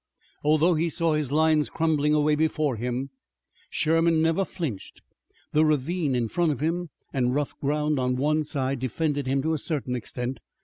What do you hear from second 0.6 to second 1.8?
he saw his lines